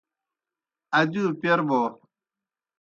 [0.99, 1.81] ادِیؤ پَیر بَوْ۔